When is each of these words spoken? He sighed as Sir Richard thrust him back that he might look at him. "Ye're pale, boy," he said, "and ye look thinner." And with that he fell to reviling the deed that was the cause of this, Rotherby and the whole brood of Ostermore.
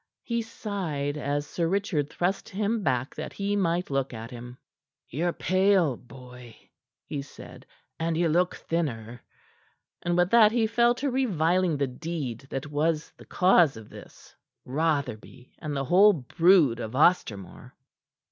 He 0.23 0.41
sighed 0.41 1.15
as 1.15 1.45
Sir 1.45 1.67
Richard 1.67 2.09
thrust 2.09 2.49
him 2.49 2.81
back 2.81 3.13
that 3.13 3.33
he 3.33 3.55
might 3.55 3.91
look 3.91 4.15
at 4.15 4.31
him. 4.31 4.57
"Ye're 5.07 5.31
pale, 5.31 5.95
boy," 5.95 6.57
he 7.05 7.21
said, 7.21 7.67
"and 7.99 8.17
ye 8.17 8.27
look 8.27 8.55
thinner." 8.55 9.21
And 10.01 10.17
with 10.17 10.31
that 10.31 10.51
he 10.53 10.65
fell 10.65 10.95
to 10.95 11.11
reviling 11.11 11.77
the 11.77 11.85
deed 11.85 12.47
that 12.49 12.65
was 12.71 13.11
the 13.17 13.25
cause 13.25 13.77
of 13.77 13.89
this, 13.89 14.35
Rotherby 14.65 15.53
and 15.59 15.77
the 15.77 15.85
whole 15.85 16.13
brood 16.13 16.79
of 16.79 16.95
Ostermore. 16.95 17.73